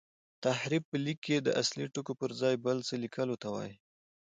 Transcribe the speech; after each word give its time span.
تحریف 0.45 0.83
په 0.89 0.97
لیک 1.05 1.19
کښي 1.25 1.37
د 1.43 1.49
اصلي 1.61 1.85
ټکو 1.93 2.13
پر 2.19 2.29
ځای 2.41 2.55
بل 2.65 2.77
څه 2.87 2.93
لیکلو 3.03 3.35
ته 3.41 3.47
وايي. 3.53 3.75